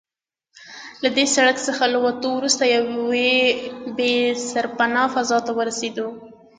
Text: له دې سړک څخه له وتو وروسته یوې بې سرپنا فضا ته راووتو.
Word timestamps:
له 1.03 1.09
دې 1.17 1.25
سړک 1.35 1.57
څخه 1.67 1.83
له 1.93 1.97
وتو 2.05 2.29
وروسته 2.37 2.63
یوې 2.75 3.35
بې 3.97 4.13
سرپنا 4.49 5.03
فضا 5.13 5.37
ته 5.45 5.51
راووتو. 5.57 6.07